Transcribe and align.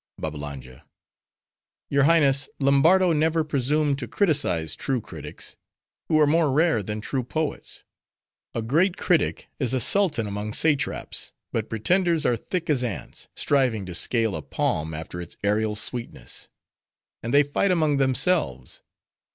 BABBALANGA—Your 0.19 2.05
Highness, 2.05 2.49
Lombardo 2.59 3.13
never 3.13 3.43
presumed 3.43 3.99
to 3.99 4.07
criticise 4.07 4.75
true 4.75 4.99
critics; 4.99 5.57
who 6.07 6.19
are 6.19 6.25
more 6.25 6.51
rare 6.51 6.81
than 6.81 7.01
true 7.01 7.21
poets. 7.23 7.83
A 8.55 8.63
great 8.63 8.97
critic 8.97 9.47
is 9.59 9.75
a 9.75 9.79
sultan 9.79 10.25
among 10.25 10.53
satraps; 10.53 11.33
but 11.51 11.69
pretenders 11.69 12.25
are 12.25 12.35
thick 12.35 12.67
as 12.67 12.83
ants, 12.83 13.27
striving 13.35 13.85
to 13.85 13.93
scale 13.93 14.35
a 14.35 14.41
palm, 14.41 14.95
after 14.95 15.21
its 15.21 15.37
aerial 15.43 15.75
sweetness. 15.75 16.49
And 17.21 17.31
they 17.31 17.43
fight 17.43 17.69
among 17.69 17.97
themselves. 17.97 18.81